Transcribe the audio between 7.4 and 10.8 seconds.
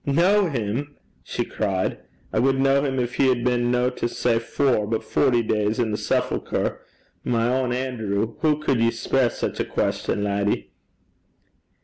ain Anerew! Hoo cud ye speir sic a queston, laddie?'